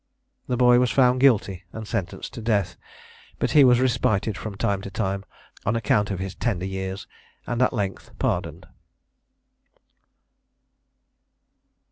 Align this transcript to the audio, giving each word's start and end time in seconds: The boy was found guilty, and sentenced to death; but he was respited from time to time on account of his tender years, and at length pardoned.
The 0.47 0.57
boy 0.57 0.79
was 0.79 0.89
found 0.89 1.19
guilty, 1.19 1.63
and 1.71 1.87
sentenced 1.87 2.33
to 2.33 2.41
death; 2.41 2.75
but 3.37 3.51
he 3.51 3.63
was 3.63 3.79
respited 3.79 4.35
from 4.35 4.55
time 4.55 4.81
to 4.81 4.89
time 4.89 5.25
on 5.63 5.75
account 5.75 6.09
of 6.09 6.17
his 6.17 6.33
tender 6.33 6.65
years, 6.65 7.05
and 7.45 7.61
at 7.61 7.71
length 7.71 8.09
pardoned. 8.17 8.65